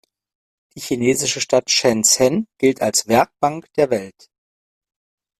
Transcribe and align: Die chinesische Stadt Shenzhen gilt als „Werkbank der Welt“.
Die 0.73 0.79
chinesische 0.79 1.39
Stadt 1.39 1.69
Shenzhen 1.69 2.47
gilt 2.57 2.81
als 2.81 3.07
„Werkbank 3.07 3.71
der 3.75 3.91
Welt“. 3.91 4.31